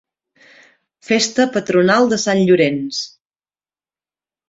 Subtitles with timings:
[1.09, 3.07] Festa patronal de Sant Llorenç.